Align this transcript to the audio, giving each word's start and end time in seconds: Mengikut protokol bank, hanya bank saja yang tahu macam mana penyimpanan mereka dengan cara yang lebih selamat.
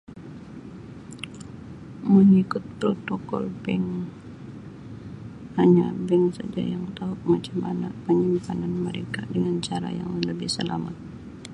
Mengikut 2.11 2.63
protokol 2.81 3.45
bank, 3.63 3.87
hanya 5.61 5.87
bank 6.07 6.25
saja 6.41 6.57
yang 6.73 6.85
tahu 6.97 7.13
macam 7.31 7.57
mana 7.65 7.87
penyimpanan 8.09 8.73
mereka 8.85 9.21
dengan 9.33 9.55
cara 9.67 9.89
yang 9.99 10.13
lebih 10.27 10.49
selamat. 10.57 10.95